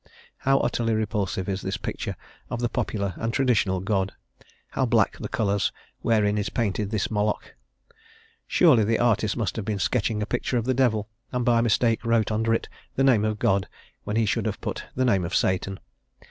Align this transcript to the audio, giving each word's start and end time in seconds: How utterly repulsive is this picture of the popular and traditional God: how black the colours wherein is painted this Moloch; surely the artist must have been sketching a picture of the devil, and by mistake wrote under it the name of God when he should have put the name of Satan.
How 0.37 0.57
utterly 0.61 0.95
repulsive 0.95 1.47
is 1.47 1.61
this 1.61 1.77
picture 1.77 2.15
of 2.49 2.59
the 2.59 2.69
popular 2.69 3.13
and 3.17 3.31
traditional 3.31 3.79
God: 3.81 4.13
how 4.69 4.87
black 4.87 5.19
the 5.19 5.27
colours 5.29 5.71
wherein 5.99 6.39
is 6.39 6.49
painted 6.49 6.89
this 6.89 7.11
Moloch; 7.11 7.53
surely 8.47 8.83
the 8.83 8.97
artist 8.97 9.37
must 9.37 9.57
have 9.57 9.65
been 9.65 9.77
sketching 9.77 10.23
a 10.23 10.25
picture 10.25 10.57
of 10.57 10.65
the 10.65 10.73
devil, 10.73 11.07
and 11.31 11.45
by 11.45 11.61
mistake 11.61 12.03
wrote 12.03 12.31
under 12.31 12.51
it 12.51 12.67
the 12.95 13.03
name 13.03 13.23
of 13.23 13.37
God 13.37 13.67
when 14.03 14.15
he 14.15 14.25
should 14.25 14.47
have 14.47 14.59
put 14.59 14.85
the 14.95 15.05
name 15.05 15.23
of 15.23 15.35
Satan. 15.35 15.79